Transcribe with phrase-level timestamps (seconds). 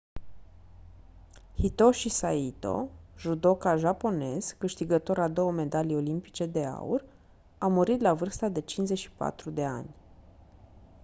[1.55, 7.05] hitoshi saito judoka japonez câștigător a două medalii olimpice de aur
[7.57, 9.95] a murit la vârsta de 54 de ani